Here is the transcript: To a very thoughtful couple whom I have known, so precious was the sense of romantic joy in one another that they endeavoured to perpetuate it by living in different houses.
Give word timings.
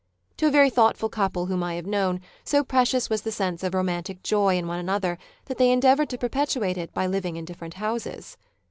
To 0.37 0.47
a 0.47 0.49
very 0.49 0.71
thoughtful 0.71 1.09
couple 1.09 1.45
whom 1.45 1.61
I 1.61 1.75
have 1.75 1.85
known, 1.85 2.21
so 2.43 2.63
precious 2.63 3.07
was 3.07 3.21
the 3.21 3.31
sense 3.31 3.61
of 3.61 3.75
romantic 3.75 4.23
joy 4.23 4.57
in 4.57 4.65
one 4.65 4.79
another 4.79 5.19
that 5.45 5.59
they 5.59 5.71
endeavoured 5.71 6.09
to 6.09 6.17
perpetuate 6.17 6.75
it 6.79 6.91
by 6.91 7.05
living 7.05 7.35
in 7.35 7.45
different 7.45 7.75
houses. 7.75 8.35